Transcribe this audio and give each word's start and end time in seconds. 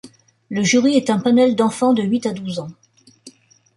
Le 0.49 0.63
jury 0.63 0.95
est 0.97 1.11
un 1.11 1.19
panel 1.19 1.55
d'enfants 1.55 1.93
de 1.93 2.01
huit 2.01 2.25
à 2.25 2.33
douze 2.33 2.57
ans. 2.57 2.71